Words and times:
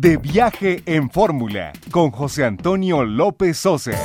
De 0.00 0.16
viaje 0.16 0.84
en 0.86 1.10
fórmula 1.10 1.72
con 1.90 2.12
José 2.12 2.44
Antonio 2.44 3.04
López 3.04 3.58
Sosa. 3.58 3.98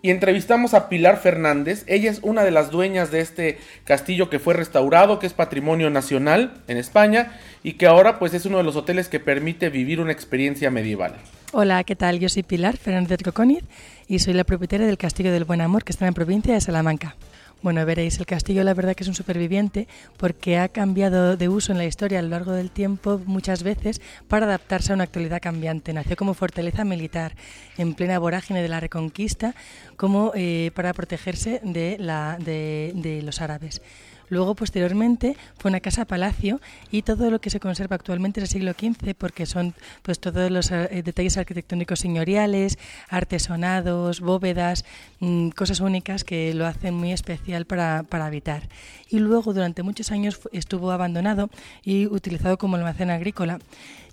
Y 0.00 0.10
entrevistamos 0.10 0.74
a 0.74 0.88
Pilar 0.88 1.18
Fernández. 1.18 1.84
Ella 1.88 2.10
es 2.10 2.20
una 2.22 2.44
de 2.44 2.52
las 2.52 2.70
dueñas 2.70 3.10
de 3.10 3.20
este 3.20 3.58
castillo 3.84 4.30
que 4.30 4.38
fue 4.38 4.54
restaurado, 4.54 5.18
que 5.18 5.26
es 5.26 5.32
patrimonio 5.32 5.90
nacional 5.90 6.62
en 6.68 6.76
España 6.76 7.32
y 7.64 7.72
que 7.72 7.86
ahora 7.86 8.20
pues 8.20 8.32
es 8.32 8.46
uno 8.46 8.58
de 8.58 8.64
los 8.64 8.76
hoteles 8.76 9.08
que 9.08 9.18
permite 9.18 9.70
vivir 9.70 10.00
una 10.00 10.12
experiencia 10.12 10.70
medieval. 10.70 11.16
Hola, 11.50 11.82
¿qué 11.82 11.96
tal? 11.96 12.18
Yo 12.20 12.28
soy 12.28 12.42
Pilar 12.42 12.76
Fernández 12.76 13.22
Coconiz 13.22 13.64
y 14.06 14.18
soy 14.18 14.34
la 14.34 14.44
propietaria 14.44 14.86
del 14.86 14.98
Castillo 14.98 15.32
del 15.32 15.46
Buen 15.46 15.62
Amor 15.62 15.82
que 15.82 15.92
está 15.92 16.04
en 16.04 16.10
la 16.10 16.14
provincia 16.14 16.52
de 16.52 16.60
Salamanca. 16.60 17.16
Bueno, 17.62 17.84
veréis, 17.86 18.18
el 18.18 18.26
castillo 18.26 18.62
la 18.64 18.74
verdad 18.74 18.94
que 18.94 19.02
es 19.02 19.08
un 19.08 19.14
superviviente 19.14 19.88
porque 20.18 20.58
ha 20.58 20.68
cambiado 20.68 21.38
de 21.38 21.48
uso 21.48 21.72
en 21.72 21.78
la 21.78 21.86
historia 21.86 22.18
a 22.18 22.22
lo 22.22 22.28
largo 22.28 22.52
del 22.52 22.70
tiempo 22.70 23.18
muchas 23.24 23.62
veces 23.62 24.02
para 24.28 24.44
adaptarse 24.44 24.92
a 24.92 24.94
una 24.94 25.04
actualidad 25.04 25.40
cambiante. 25.40 25.94
Nació 25.94 26.16
como 26.16 26.34
fortaleza 26.34 26.84
militar 26.84 27.32
en 27.78 27.94
plena 27.94 28.18
vorágine 28.18 28.60
de 28.60 28.68
la 28.68 28.80
reconquista 28.80 29.54
como 29.96 30.32
eh, 30.34 30.70
para 30.74 30.92
protegerse 30.92 31.62
de, 31.64 31.96
la, 31.98 32.36
de, 32.38 32.92
de 32.94 33.22
los 33.22 33.40
árabes. 33.40 33.80
Luego, 34.28 34.54
posteriormente, 34.54 35.36
fue 35.58 35.70
una 35.70 35.80
casa 35.80 36.04
palacio 36.04 36.60
y 36.90 37.02
todo 37.02 37.30
lo 37.30 37.40
que 37.40 37.50
se 37.50 37.60
conserva 37.60 37.96
actualmente 37.96 38.40
es 38.40 38.48
del 38.50 38.60
siglo 38.60 38.72
XV 38.72 39.14
porque 39.14 39.46
son 39.46 39.74
pues 40.02 40.20
todos 40.20 40.50
los 40.50 40.70
eh, 40.70 41.02
detalles 41.04 41.36
arquitectónicos 41.36 42.00
señoriales, 42.00 42.78
artesonados, 43.08 44.20
bóvedas, 44.20 44.84
mmm, 45.20 45.48
cosas 45.50 45.80
únicas 45.80 46.24
que 46.24 46.54
lo 46.54 46.66
hacen 46.66 46.94
muy 46.94 47.12
especial 47.12 47.64
para, 47.64 48.04
para 48.08 48.26
habitar. 48.26 48.68
Y 49.10 49.18
luego, 49.18 49.54
durante 49.54 49.82
muchos 49.82 50.12
años, 50.12 50.40
estuvo 50.52 50.90
abandonado 50.90 51.50
y 51.82 52.06
utilizado 52.06 52.58
como 52.58 52.76
almacén 52.76 53.10
agrícola 53.10 53.58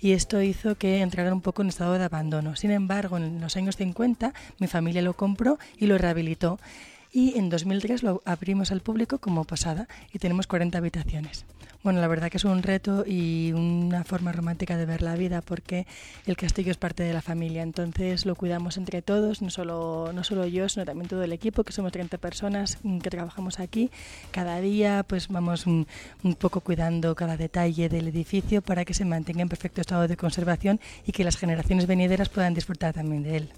y 0.01 0.11
esto 0.11 0.41
hizo 0.41 0.75
que 0.75 1.01
entrara 1.01 1.33
un 1.33 1.41
poco 1.41 1.61
en 1.61 1.69
estado 1.69 1.97
de 1.97 2.03
abandono. 2.03 2.55
Sin 2.55 2.71
embargo, 2.71 3.17
en 3.17 3.41
los 3.41 3.55
años 3.57 3.75
50 3.75 4.33
mi 4.59 4.67
familia 4.67 5.01
lo 5.01 5.13
compró 5.13 5.57
y 5.77 5.87
lo 5.87 5.97
rehabilitó 5.97 6.59
y 7.15 7.37
en 7.37 7.49
2003 7.49 8.03
lo 8.03 8.21
abrimos 8.25 8.73
al 8.73 8.81
público 8.81 9.19
como 9.19 9.45
posada 9.45 9.87
y 10.11 10.19
tenemos 10.19 10.47
40 10.47 10.77
habitaciones. 10.77 11.45
Bueno, 11.81 12.01
la 12.01 12.09
verdad 12.09 12.29
que 12.29 12.35
es 12.35 12.43
un 12.43 12.61
reto 12.61 13.05
y 13.07 13.53
una 13.53 14.03
forma 14.03 14.33
romántica 14.33 14.75
de 14.75 14.85
ver 14.85 15.01
la 15.01 15.15
vida 15.15 15.41
porque 15.41 15.87
el 16.25 16.35
castillo 16.35 16.71
es 16.71 16.77
parte 16.77 17.03
de 17.03 17.13
la 17.13 17.21
familia, 17.21 17.63
entonces 17.63 18.25
lo 18.25 18.35
cuidamos 18.35 18.75
entre 18.75 19.01
todos, 19.01 19.41
no 19.41 19.49
solo, 19.49 20.11
no 20.13 20.25
solo 20.25 20.45
yo, 20.45 20.67
sino 20.67 20.83
también 20.83 21.07
todo 21.07 21.23
el 21.23 21.31
equipo, 21.31 21.63
que 21.63 21.71
somos 21.71 21.93
30 21.93 22.17
personas 22.17 22.79
que 23.01 23.09
trabajamos 23.09 23.61
aquí. 23.61 23.91
Cada 24.31 24.59
día 24.59 25.05
pues 25.07 25.29
vamos 25.29 25.67
un, 25.67 25.87
un 26.21 26.35
poco 26.35 26.59
cuidando 26.59 27.15
cada 27.15 27.37
detalle 27.37 27.87
del 27.87 28.09
edificio 28.09 28.61
para 28.61 28.83
que 28.83 28.93
se 28.93 29.05
mantenga 29.05 29.41
en 29.41 29.47
perfecto 29.47 29.79
estado 29.79 30.09
de 30.09 30.17
conservación 30.17 30.81
y 31.07 31.13
que 31.13 31.23
las 31.23 31.37
generaciones 31.37 31.87
venideras 31.87 32.27
puedan 32.27 32.53
disfrutar 32.53 32.93
también 32.93 33.23
de 33.23 33.37
él 33.37 33.49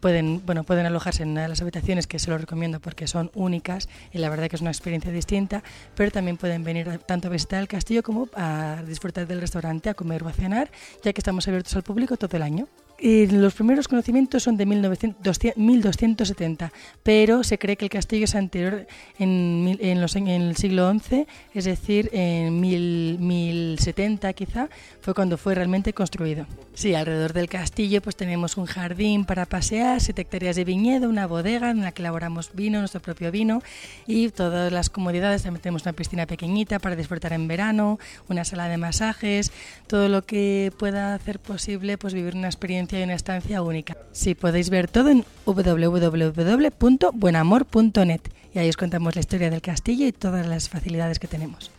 pueden, 0.00 0.44
bueno, 0.44 0.64
pueden 0.64 0.86
alojarse 0.86 1.22
en 1.22 1.34
las 1.34 1.60
habitaciones 1.60 2.06
que 2.06 2.18
se 2.18 2.30
lo 2.30 2.38
recomiendo 2.38 2.80
porque 2.80 3.06
son 3.06 3.30
únicas 3.34 3.88
y 4.12 4.18
la 4.18 4.28
verdad 4.28 4.48
que 4.48 4.56
es 4.56 4.62
una 4.62 4.70
experiencia 4.70 5.10
distinta, 5.12 5.62
pero 5.94 6.10
también 6.10 6.36
pueden 6.36 6.64
venir 6.64 7.00
tanto 7.06 7.28
a 7.28 7.30
visitar 7.30 7.60
el 7.60 7.68
castillo 7.68 8.02
como 8.02 8.28
a 8.34 8.82
disfrutar 8.86 9.26
del 9.26 9.40
restaurante, 9.40 9.90
a 9.90 9.94
comer 9.94 10.22
o 10.22 10.28
a 10.28 10.32
cenar, 10.32 10.70
ya 11.02 11.12
que 11.12 11.20
estamos 11.20 11.46
abiertos 11.48 11.74
al 11.76 11.82
público 11.82 12.16
todo 12.16 12.36
el 12.36 12.42
año. 12.42 12.68
Los 13.00 13.54
primeros 13.54 13.88
conocimientos 13.88 14.42
son 14.44 14.56
de 14.56 14.66
1900, 14.66 15.56
1270, 15.56 16.72
pero 17.02 17.42
se 17.42 17.58
cree 17.58 17.76
que 17.76 17.86
el 17.86 17.90
castillo 17.90 18.24
es 18.24 18.34
anterior 18.34 18.86
en, 19.18 19.76
en, 19.80 20.00
los, 20.00 20.14
en 20.16 20.28
el 20.28 20.56
siglo 20.56 20.92
XI, 20.92 21.26
es 21.54 21.64
decir, 21.64 22.08
en 22.12 22.60
1000, 22.60 23.18
1070 23.18 24.32
quizá, 24.32 24.68
fue 25.00 25.12
cuando 25.12 25.36
fue 25.36 25.54
realmente 25.54 25.92
construido. 25.92 26.46
Sí, 26.72 26.94
alrededor 26.94 27.32
del 27.32 27.48
castillo 27.48 28.00
pues 28.00 28.16
tenemos 28.16 28.56
un 28.56 28.66
jardín 28.66 29.24
para 29.24 29.44
pasear, 29.44 30.00
siete 30.00 30.22
hectáreas 30.22 30.56
de 30.56 30.64
viñedo, 30.64 31.08
una 31.08 31.26
bodega 31.26 31.70
en 31.70 31.82
la 31.82 31.92
que 31.92 32.02
elaboramos 32.02 32.50
vino, 32.54 32.78
nuestro 32.78 33.02
propio 33.02 33.30
vino 33.32 33.60
y 34.06 34.28
todas 34.28 34.72
las 34.72 34.88
comodidades. 34.88 35.42
También 35.42 35.62
tenemos 35.62 35.82
una 35.82 35.92
piscina 35.92 36.26
pequeñita 36.26 36.78
para 36.78 36.96
disfrutar 36.96 37.32
en 37.32 37.48
verano, 37.48 37.98
una 38.28 38.44
sala 38.44 38.68
de 38.68 38.76
masajes, 38.76 39.52
todo 39.88 40.08
lo 40.08 40.22
que 40.22 40.72
pueda 40.78 41.14
hacer 41.14 41.38
posible 41.38 41.98
pues 41.98 42.14
vivir 42.14 42.34
una 42.34 42.48
experiencia 42.48 42.83
y 42.92 43.02
una 43.02 43.14
estancia 43.14 43.62
única. 43.62 43.96
Sí, 44.12 44.34
podéis 44.34 44.68
ver 44.70 44.88
todo 44.88 45.10
en 45.10 45.24
www.buenamor.net 45.46 48.20
y 48.54 48.58
ahí 48.58 48.68
os 48.68 48.76
contamos 48.76 49.14
la 49.14 49.20
historia 49.20 49.50
del 49.50 49.62
castillo 49.62 50.06
y 50.06 50.12
todas 50.12 50.46
las 50.46 50.68
facilidades 50.68 51.18
que 51.18 51.26
tenemos. 51.26 51.70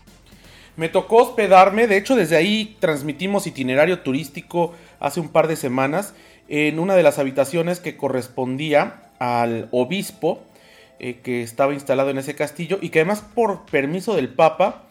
Me 0.76 0.90
tocó 0.90 1.18
hospedarme, 1.18 1.88
de 1.88 1.98
hecho 1.98 2.16
desde 2.16 2.36
ahí 2.36 2.76
transmitimos 2.80 3.48
itinerario 3.48 4.00
turístico 4.00 4.74
hace 5.00 5.22
un 5.22 5.30
par 5.30 5.48
de 5.48 5.56
semanas 5.56 6.14
en 6.50 6.80
una 6.80 6.96
de 6.96 7.04
las 7.04 7.18
habitaciones 7.18 7.80
que 7.80 7.96
correspondía 7.96 9.04
al 9.20 9.70
obispo 9.72 10.44
eh, 11.00 11.22
que 11.24 11.44
estaba 11.44 11.74
instalado 11.74 12.10
en 12.10 12.18
ese 12.18 12.36
castillo 12.36 12.78
y 12.82 12.90
que 12.90 13.00
además 13.00 13.22
por 13.22 13.66
permiso 13.66 14.16
del 14.16 14.30
Papa 14.30 14.84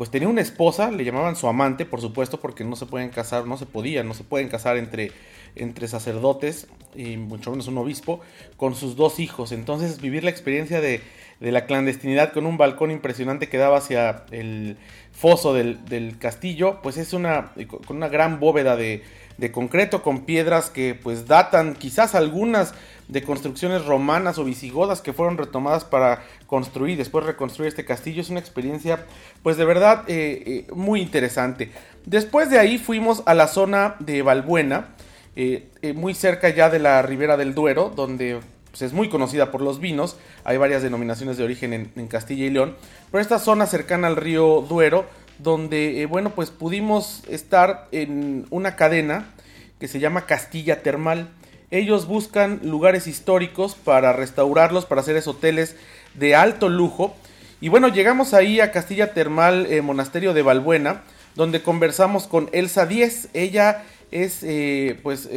pues 0.00 0.10
tenía 0.10 0.28
una 0.28 0.40
esposa, 0.40 0.90
le 0.90 1.04
llamaban 1.04 1.36
su 1.36 1.46
amante, 1.46 1.84
por 1.84 2.00
supuesto, 2.00 2.40
porque 2.40 2.64
no 2.64 2.74
se 2.74 2.86
pueden 2.86 3.10
casar, 3.10 3.46
no 3.46 3.58
se 3.58 3.66
podían, 3.66 4.08
no 4.08 4.14
se 4.14 4.24
pueden 4.24 4.48
casar 4.48 4.78
entre, 4.78 5.12
entre 5.56 5.88
sacerdotes, 5.88 6.68
y 6.94 7.18
mucho 7.18 7.50
menos 7.50 7.68
un 7.68 7.76
obispo, 7.76 8.22
con 8.56 8.74
sus 8.74 8.96
dos 8.96 9.20
hijos. 9.20 9.52
Entonces, 9.52 10.00
vivir 10.00 10.24
la 10.24 10.30
experiencia 10.30 10.80
de, 10.80 11.02
de 11.38 11.52
la 11.52 11.66
clandestinidad 11.66 12.32
con 12.32 12.46
un 12.46 12.56
balcón 12.56 12.90
impresionante 12.90 13.50
que 13.50 13.58
daba 13.58 13.76
hacia 13.76 14.24
el 14.30 14.78
foso 15.12 15.52
del, 15.52 15.84
del 15.84 16.16
castillo, 16.16 16.80
pues 16.82 16.96
es 16.96 17.12
una, 17.12 17.52
con 17.86 17.98
una 17.98 18.08
gran 18.08 18.40
bóveda 18.40 18.76
de, 18.76 19.02
de 19.36 19.52
concreto 19.52 20.02
con 20.02 20.24
piedras 20.24 20.70
que 20.70 20.94
pues 20.94 21.26
datan 21.26 21.74
quizás 21.74 22.14
algunas 22.14 22.72
de 23.10 23.22
construcciones 23.22 23.84
romanas 23.84 24.38
o 24.38 24.44
visigodas 24.44 25.00
que 25.00 25.12
fueron 25.12 25.36
retomadas 25.36 25.84
para 25.84 26.24
construir 26.46 26.96
después 26.96 27.26
reconstruir 27.26 27.68
este 27.68 27.84
castillo. 27.84 28.20
Es 28.20 28.30
una 28.30 28.40
experiencia 28.40 29.04
pues 29.42 29.56
de 29.56 29.64
verdad 29.64 30.04
eh, 30.08 30.42
eh, 30.46 30.72
muy 30.74 31.00
interesante. 31.00 31.70
Después 32.06 32.50
de 32.50 32.58
ahí 32.58 32.78
fuimos 32.78 33.22
a 33.26 33.34
la 33.34 33.48
zona 33.48 33.96
de 33.98 34.22
Valbuena, 34.22 34.94
eh, 35.36 35.68
muy 35.94 36.14
cerca 36.14 36.48
ya 36.48 36.70
de 36.70 36.78
la 36.78 37.02
ribera 37.02 37.36
del 37.36 37.54
Duero, 37.54 37.92
donde 37.94 38.40
pues, 38.70 38.82
es 38.82 38.92
muy 38.92 39.08
conocida 39.08 39.50
por 39.50 39.60
los 39.60 39.80
vinos. 39.80 40.16
Hay 40.44 40.56
varias 40.56 40.82
denominaciones 40.82 41.36
de 41.36 41.44
origen 41.44 41.72
en, 41.72 41.92
en 41.96 42.06
Castilla 42.08 42.46
y 42.46 42.50
León. 42.50 42.76
Pero 43.10 43.20
esta 43.20 43.38
zona 43.38 43.66
cercana 43.66 44.06
al 44.06 44.16
río 44.16 44.64
Duero 44.68 45.06
donde, 45.42 46.06
bueno, 46.06 46.30
pues 46.30 46.50
pudimos 46.50 47.22
estar 47.28 47.88
en 47.92 48.46
una 48.50 48.76
cadena 48.76 49.30
que 49.78 49.88
se 49.88 49.98
llama 49.98 50.26
Castilla 50.26 50.82
Termal. 50.82 51.30
Ellos 51.70 52.06
buscan 52.06 52.60
lugares 52.64 53.06
históricos 53.06 53.74
para 53.74 54.12
restaurarlos, 54.12 54.86
para 54.86 55.00
hacer 55.00 55.20
hoteles 55.26 55.76
de 56.14 56.34
alto 56.34 56.68
lujo. 56.68 57.14
Y 57.60 57.68
bueno, 57.68 57.88
llegamos 57.88 58.34
ahí 58.34 58.60
a 58.60 58.72
Castilla 58.72 59.12
Termal, 59.12 59.66
eh, 59.66 59.82
Monasterio 59.82 60.34
de 60.34 60.42
Valbuena, 60.42 61.02
donde 61.36 61.62
conversamos 61.62 62.26
con 62.26 62.48
Elsa 62.52 62.86
Díez. 62.86 63.28
Ella 63.34 63.84
es 64.10 64.42
eh, 64.42 64.98
pues 65.02 65.28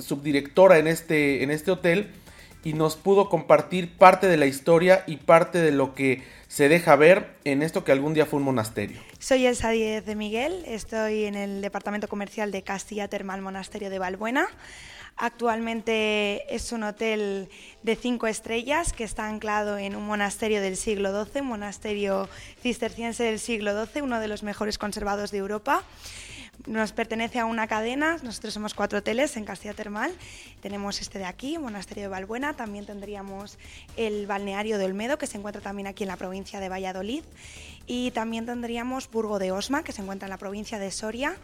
subdirectora 0.00 0.78
en 0.78 0.86
este, 0.86 1.42
en 1.42 1.50
este 1.50 1.70
hotel 1.70 2.08
y 2.64 2.72
nos 2.72 2.96
pudo 2.96 3.28
compartir 3.28 3.96
parte 3.96 4.26
de 4.26 4.36
la 4.36 4.46
historia 4.46 5.04
y 5.06 5.16
parte 5.16 5.58
de 5.58 5.72
lo 5.72 5.94
que 5.94 6.22
se 6.48 6.68
deja 6.68 6.96
ver 6.96 7.34
en 7.44 7.62
esto 7.62 7.84
que 7.84 7.92
algún 7.92 8.14
día 8.14 8.26
fue 8.26 8.38
un 8.38 8.44
monasterio. 8.44 9.00
Soy 9.18 9.46
Elsa 9.46 9.70
Díez 9.70 10.04
de 10.04 10.14
Miguel, 10.14 10.64
estoy 10.66 11.24
en 11.24 11.34
el 11.34 11.60
departamento 11.60 12.08
comercial 12.08 12.50
de 12.50 12.62
Castilla 12.62 13.08
Termal 13.08 13.42
Monasterio 13.42 13.90
de 13.90 13.98
Valbuena. 13.98 14.48
Actualmente 15.16 16.54
es 16.54 16.72
un 16.72 16.82
hotel 16.84 17.48
de 17.82 17.96
cinco 17.96 18.26
estrellas 18.26 18.92
que 18.92 19.04
está 19.04 19.26
anclado 19.26 19.78
en 19.78 19.96
un 19.96 20.06
monasterio 20.06 20.60
del 20.60 20.76
siglo 20.76 21.24
XII, 21.24 21.40
un 21.42 21.48
monasterio 21.48 22.28
cisterciense 22.62 23.24
del 23.24 23.38
siglo 23.38 23.86
XII, 23.86 24.02
uno 24.02 24.20
de 24.20 24.28
los 24.28 24.42
mejores 24.42 24.78
conservados 24.78 25.30
de 25.30 25.38
Europa. 25.38 25.82
Nos 26.66 26.92
pertenece 26.92 27.38
a 27.38 27.46
una 27.46 27.68
cadena, 27.68 28.18
nosotros 28.22 28.52
somos 28.52 28.74
cuatro 28.74 28.98
hoteles 28.98 29.36
en 29.36 29.44
Castilla 29.44 29.74
Termal, 29.74 30.12
tenemos 30.60 31.00
este 31.00 31.20
de 31.20 31.24
aquí, 31.24 31.56
Monasterio 31.56 32.04
de 32.04 32.08
Valbuena, 32.08 32.54
también 32.54 32.84
tendríamos 32.84 33.58
el 33.96 34.26
balneario 34.26 34.76
de 34.76 34.84
Olmedo, 34.86 35.18
que 35.18 35.28
se 35.28 35.38
encuentra 35.38 35.62
también 35.62 35.86
aquí 35.86 36.02
en 36.02 36.08
la 36.08 36.16
provincia 36.16 36.58
de 36.58 36.68
Valladolid, 36.68 37.22
y 37.86 38.10
también 38.10 38.44
tendríamos 38.44 39.08
Burgo 39.08 39.38
de 39.38 39.52
Osma, 39.52 39.84
que 39.84 39.92
se 39.92 40.02
encuentra 40.02 40.26
en 40.26 40.30
la 40.30 40.36
provincia 40.36 40.80
de 40.80 40.90
Soria, 40.90 41.36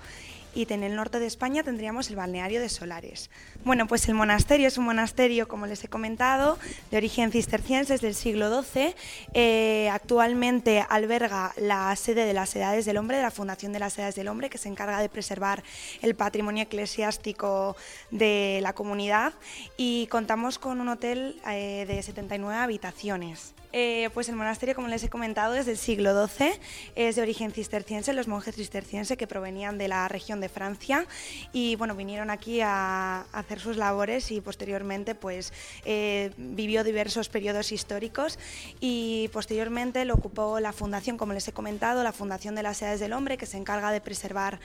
y 0.54 0.72
en 0.72 0.82
el 0.82 0.96
norte 0.96 1.18
de 1.18 1.26
España 1.26 1.62
tendríamos 1.62 2.10
el 2.10 2.16
balneario 2.16 2.60
de 2.60 2.68
Solares. 2.68 3.30
Bueno, 3.64 3.86
pues 3.86 4.08
el 4.08 4.14
monasterio 4.14 4.68
es 4.68 4.78
un 4.78 4.84
monasterio, 4.84 5.48
como 5.48 5.66
les 5.66 5.82
he 5.84 5.88
comentado, 5.88 6.58
de 6.90 6.96
origen 6.96 7.32
cisterciense, 7.32 7.98
del 7.98 8.14
siglo 8.14 8.62
XII. 8.62 8.94
Eh, 9.34 9.88
actualmente 9.92 10.84
alberga 10.88 11.52
la 11.56 11.94
sede 11.96 12.24
de 12.24 12.32
las 12.32 12.54
Edades 12.56 12.84
del 12.84 12.96
Hombre, 12.96 13.16
de 13.16 13.22
la 13.22 13.30
Fundación 13.30 13.72
de 13.72 13.78
las 13.78 13.98
Edades 13.98 14.14
del 14.14 14.28
Hombre, 14.28 14.50
que 14.50 14.58
se 14.58 14.68
encarga 14.68 15.00
de 15.00 15.08
preservar 15.08 15.62
el 16.02 16.14
patrimonio 16.14 16.64
eclesiástico 16.64 17.76
de 18.10 18.60
la 18.62 18.72
comunidad 18.72 19.34
y 19.76 20.06
contamos 20.08 20.58
con 20.58 20.80
un 20.80 20.88
hotel 20.88 21.40
eh, 21.48 21.84
de 21.86 22.02
79 22.02 22.58
habitaciones. 22.58 23.54
Eh, 23.76 24.08
pues 24.14 24.28
el 24.28 24.36
monasterio, 24.36 24.76
como 24.76 24.86
les 24.86 25.02
he 25.02 25.08
comentado, 25.08 25.56
es 25.56 25.66
del 25.66 25.76
siglo 25.76 26.28
XII, 26.28 26.52
es 26.94 27.16
de 27.16 27.22
origen 27.22 27.50
cisterciense, 27.50 28.12
los 28.12 28.28
monjes 28.28 28.54
cistercienses 28.54 29.18
que 29.18 29.26
provenían 29.26 29.78
de 29.78 29.88
la 29.88 30.06
región 30.06 30.40
de 30.40 30.48
Francia 30.48 31.08
y 31.52 31.74
bueno, 31.74 31.96
vinieron 31.96 32.30
aquí 32.30 32.60
a, 32.60 33.22
hacer 33.32 33.58
sus 33.58 33.76
labores 33.76 34.30
y 34.30 34.40
posteriormente 34.40 35.16
pues 35.16 35.52
eh, 35.84 36.30
vivió 36.36 36.84
diversos 36.84 37.28
periodos 37.28 37.72
históricos 37.72 38.38
y 38.78 39.28
posteriormente 39.32 40.04
lo 40.04 40.14
ocupó 40.14 40.60
la 40.60 40.72
fundación, 40.72 41.16
como 41.16 41.32
les 41.32 41.48
he 41.48 41.52
comentado, 41.52 42.04
la 42.04 42.12
Fundación 42.12 42.54
de 42.54 42.62
las 42.62 42.80
Edades 42.80 43.00
del 43.00 43.12
Hombre, 43.12 43.36
que 43.38 43.46
se 43.46 43.56
encarga 43.56 43.90
de 43.90 44.00
preservar 44.00 44.60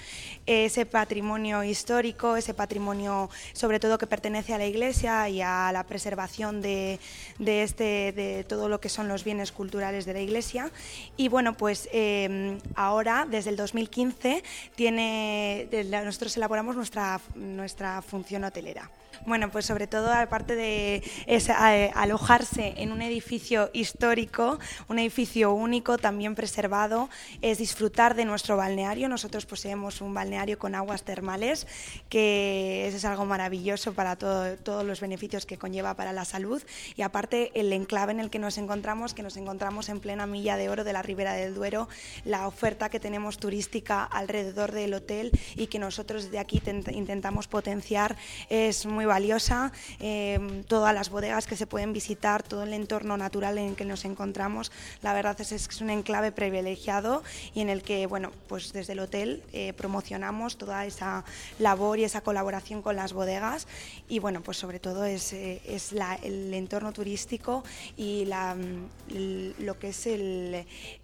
ese 0.46 0.86
patrimonio 0.86 1.64
histórico, 1.64 2.36
ese 2.36 2.54
patrimonio 2.54 3.32
sobre 3.54 3.80
todo 3.80 3.98
que 3.98 4.06
pertenece 4.06 4.54
a 4.54 4.60
la 4.60 4.68
Iglesia 4.68 5.28
y 5.30 5.42
a 5.42 5.72
la 5.72 5.84
preservación 5.88 6.62
de, 6.62 7.00
de 7.40 7.64
este, 7.64 8.12
de 8.12 8.44
todo 8.44 8.70
lo 8.70 8.80
que 8.80 8.90
son 8.90 8.99
son 9.00 9.08
los 9.08 9.24
bienes 9.24 9.54
culturales 9.54 10.06
de 10.06 10.12
la 10.12 10.20
Iglesia. 10.20 10.72
Y 11.16 11.30
bueno, 11.30 11.54
pues 11.54 11.88
em, 11.94 12.58
ahora, 12.76 13.26
desde 13.30 13.50
el 13.50 13.56
2015, 13.56 14.44
tiene, 14.76 15.70
nosotros 16.04 16.36
elaboramos 16.36 16.76
nuestra, 16.76 17.22
nuestra 17.34 18.02
función 18.02 18.44
hotelera. 18.44 18.92
Bueno, 19.26 19.52
pues 19.52 19.66
sobre 19.66 19.88
todo, 19.88 20.14
aparte 20.14 20.56
de 20.56 21.04
alojarse 21.94 22.74
en 22.78 22.92
un 22.92 23.02
edificio 23.02 23.70
histórico, 23.74 24.60
un 24.88 25.00
edificio 25.00 25.54
único, 25.54 25.98
también 25.98 26.36
preservado, 26.36 27.10
es 27.42 27.58
disfrutar 27.58 28.16
de 28.16 28.26
nuestro 28.26 28.56
balneario. 28.56 29.10
Nosotros 29.10 29.46
poseemos 29.46 30.02
un 30.02 30.14
balneario 30.14 30.58
con 30.58 30.74
aguas 30.74 31.04
termales, 31.04 31.68
que 32.08 32.88
es 32.88 33.06
algo 33.06 33.26
maravilloso 33.26 33.94
para 33.94 34.16
todos 34.16 34.86
los 34.86 35.02
beneficios 35.02 35.46
que 35.46 35.58
conlleva 35.58 35.96
para 35.96 36.14
la 36.14 36.26
salud. 36.26 36.62
Y 36.96 37.02
aparte, 37.02 37.52
el 37.56 37.74
enclave 37.74 38.14
en 38.14 38.20
el 38.20 38.30
que 38.30 38.40
nos 38.40 38.58
encontramos, 38.58 38.80
que 38.90 39.22
nos 39.22 39.38
encontramos 39.38 39.88
en 39.90 40.00
plena 40.00 40.26
milla 40.26 40.58
de 40.58 40.68
oro 40.68 40.84
de 40.84 40.94
la 40.94 41.04
Ribera 41.04 41.34
del 41.34 41.54
Duero, 41.54 41.88
la 42.26 42.48
oferta 42.48 42.90
que 42.90 43.00
tenemos 43.00 43.38
turística 43.38 44.04
alrededor 44.04 44.72
del 44.72 44.96
hotel 44.96 45.32
y 45.56 45.68
que 45.68 45.78
nosotros 45.78 46.32
de 46.32 46.40
aquí 46.40 46.60
intentamos 46.92 47.48
potenciar 47.48 48.18
es 48.50 48.88
muy 48.88 49.06
valiosa, 49.06 49.72
em, 50.00 50.64
todas 50.64 50.96
las 50.96 51.12
bodegas 51.12 51.46
que 51.46 51.56
se 51.56 51.68
pueden 51.68 51.94
visitar, 51.94 52.42
todo 52.42 52.64
el 52.64 52.74
entorno 52.74 53.16
natural 53.16 53.60
en 53.60 53.70
el 53.70 53.76
que 53.76 53.86
nos 53.86 54.06
encontramos, 54.06 54.72
la 55.04 55.14
verdad 55.14 55.40
es, 55.40 55.68
que 55.68 55.76
es 55.76 55.82
un 55.82 55.92
enclave 55.92 56.32
privilegiado 56.32 57.22
y 57.54 57.62
en 57.62 57.70
el 57.70 57.84
que, 57.84 58.08
bueno, 58.08 58.32
pues 58.48 58.74
desde 58.74 58.94
el 58.94 59.02
hotel 59.02 59.44
eh, 59.54 59.74
promocionamos 59.74 60.58
toda 60.58 60.88
esa 60.88 61.24
labor 61.60 62.00
y 62.00 62.06
esa 62.06 62.22
colaboración 62.22 62.82
con 62.82 62.96
las 62.96 63.14
bodegas 63.14 63.68
y, 64.08 64.18
bueno, 64.18 64.42
pues 64.42 64.58
sobre 64.58 64.80
todo 64.80 65.06
es, 65.06 65.32
eh, 65.34 65.62
es 65.68 65.94
el 66.24 66.56
entorno 66.56 66.92
turístico 66.92 67.64
y 67.96 68.26
la, 68.26 68.56
lo 69.10 69.80
que 69.80 69.90
es 69.90 70.08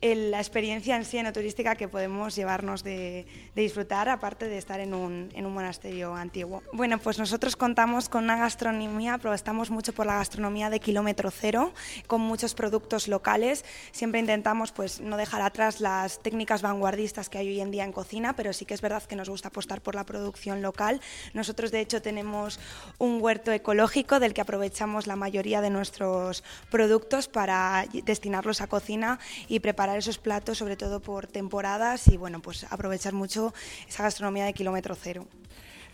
la 0.01 0.39
experiencia 0.39 0.95
en 0.95 1.05
sí 1.05 1.15
turística 1.33 1.75
que 1.75 1.87
podemos 1.87 2.35
llevarnos 2.35 2.83
de, 2.83 3.25
de 3.55 3.61
disfrutar, 3.61 4.09
aparte 4.09 4.47
de 4.47 4.57
estar 4.57 4.79
en 4.79 4.93
un, 4.93 5.29
en 5.33 5.45
un 5.45 5.53
monasterio 5.53 6.13
antiguo. 6.15 6.61
Bueno, 6.73 6.99
pues 6.99 7.17
nosotros 7.17 7.55
contamos 7.55 8.09
con 8.09 8.25
una 8.25 8.35
gastronomía, 8.35 9.17
pero 9.17 9.33
estamos 9.33 9.69
mucho 9.69 9.93
por 9.93 10.05
la 10.05 10.15
gastronomía 10.15 10.69
de 10.69 10.79
kilómetro 10.79 11.31
cero, 11.31 11.73
con 12.07 12.21
muchos 12.21 12.53
productos 12.53 13.07
locales. 13.07 13.63
Siempre 13.91 14.19
intentamos 14.19 14.71
pues, 14.71 14.99
no 14.99 15.17
dejar 15.17 15.41
atrás 15.41 15.79
las 15.79 16.19
técnicas 16.19 16.61
vanguardistas 16.61 17.29
que 17.29 17.37
hay 17.37 17.47
hoy 17.47 17.61
en 17.61 17.71
día 17.71 17.83
en 17.83 17.91
cocina, 17.91 18.35
pero 18.35 18.53
sí 18.53 18.65
que 18.65 18.73
es 18.73 18.81
verdad 18.81 19.03
que 19.03 19.15
nos 19.15 19.29
gusta 19.29 19.47
apostar 19.47 19.81
por 19.81 19.95
la 19.95 20.05
producción 20.05 20.61
local. 20.61 21.01
Nosotros, 21.33 21.71
de 21.71 21.79
hecho, 21.79 22.01
tenemos 22.01 22.59
un 22.97 23.21
huerto 23.21 23.51
ecológico 23.51 24.19
del 24.19 24.33
que 24.33 24.41
aprovechamos 24.41 25.07
la 25.07 25.15
mayoría 25.15 25.61
de 25.61 25.69
nuestros 25.69 26.43
productos 26.69 27.27
para 27.27 27.54
destinarlos 28.03 28.61
a 28.61 28.67
cocina 28.67 29.19
y 29.47 29.59
preparar 29.59 29.97
esos 29.97 30.17
platos, 30.17 30.57
sobre 30.57 30.75
todo 30.75 30.99
por 30.99 31.27
temporadas, 31.27 32.07
y 32.07 32.17
bueno, 32.17 32.41
pues 32.41 32.65
aprovechar 32.69 33.13
mucho 33.13 33.53
esa 33.87 34.03
gastronomía 34.03 34.45
de 34.45 34.53
kilómetro 34.53 34.95
cero. 34.95 35.25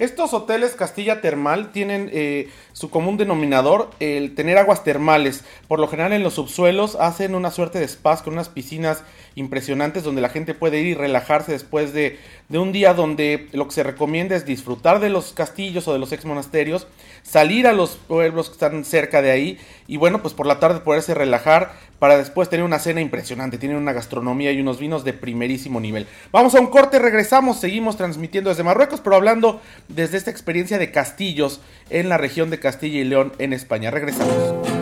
Estos 0.02 0.34
hoteles 0.34 0.74
Castilla 0.74 1.22
Termal 1.22 1.72
tienen 1.72 2.10
eh, 2.12 2.50
su 2.74 2.90
común 2.90 3.18
denominador 3.18 3.92
el 4.00 4.34
tener 4.34 4.58
aguas 4.58 4.84
termales. 4.84 5.44
Por 5.68 5.80
lo 5.80 5.88
general 5.88 6.14
en 6.14 6.24
los 6.24 6.34
subsuelos 6.34 6.96
hacen 6.96 7.36
una 7.36 7.52
suerte 7.52 7.80
de 7.80 7.88
spas 7.88 8.24
con 8.24 8.34
unas 8.34 8.50
piscinas 8.50 9.04
impresionantes 9.36 10.04
donde 10.04 10.22
la 10.22 10.30
gente 10.30 10.56
puede 10.56 10.80
ir 10.80 10.88
y 10.88 10.94
relajarse 10.96 11.52
después 11.52 11.94
de, 11.94 12.18
de 12.50 12.58
un 12.58 12.72
día 12.72 12.96
donde 12.96 13.48
lo 13.52 13.68
que 13.68 13.76
se 13.76 13.84
recomienda 13.84 14.36
es 14.36 14.44
disfrutar 14.44 15.02
de 15.02 15.12
los 15.12 15.34
castillos 15.34 15.88
o 15.88 15.94
de 15.94 16.00
los 16.00 16.12
ex 16.12 16.26
monasterios, 16.26 16.88
salir 17.24 17.68
a 17.68 17.74
los 17.74 17.92
pueblos 17.92 18.48
que 18.48 18.54
están 18.54 18.84
cerca 18.86 19.22
de 19.22 19.32
ahí 19.32 19.60
y 19.88 19.98
bueno, 19.98 20.22
pues 20.22 20.34
por 20.34 20.46
la 20.46 20.60
tarde 20.60 20.80
poderse 20.80 21.14
relajar 21.14 21.74
para 22.00 22.18
después 22.18 22.50
tener 22.50 22.66
una 22.66 22.80
cena 22.80 23.00
impresionante. 23.00 23.58
Tienen 23.58 23.78
una 23.78 23.94
gastronomía 23.94 24.52
y 24.52 24.60
unos 24.60 24.80
vinos 24.80 25.04
de 25.04 25.14
primerísimo 25.14 25.80
nivel. 25.80 26.08
Vamos 26.32 26.56
a 26.56 26.60
un 26.60 26.68
corte, 26.68 26.98
regresamos, 26.98 27.60
seguimos 27.60 27.96
transmitiendo 27.96 28.50
desde 28.50 28.64
Marruecos, 28.64 29.02
pero 29.02 29.16
hablando 29.16 29.62
desde 29.88 30.18
esta 30.18 30.32
experiencia 30.32 30.80
de 30.80 30.92
castillos 30.92 31.62
en 31.90 32.10
la 32.10 32.18
región 32.18 32.50
de 32.50 32.60
Castilla 32.60 33.00
y 33.00 33.04
León 33.04 33.34
en 33.38 33.54
España. 33.54 33.92
Regresamos. 33.92 34.81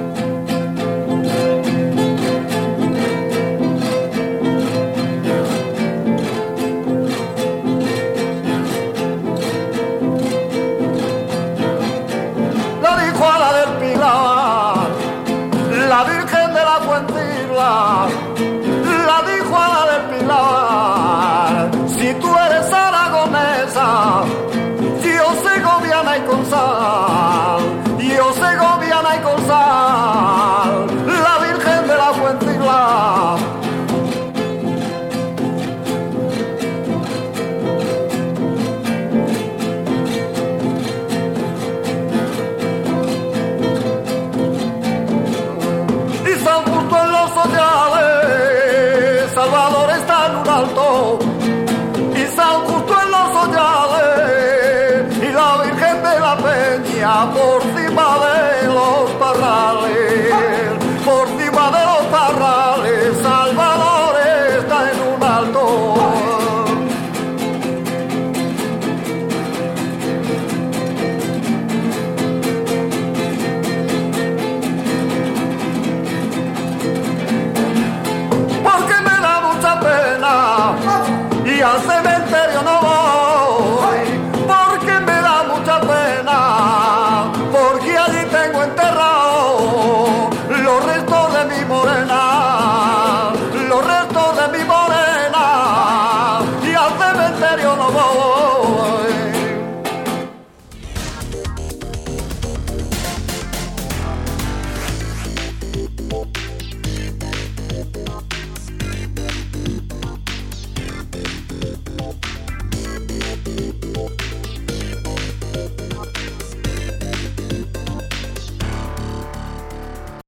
whoa, 97.91 98.13
whoa. 98.19 98.38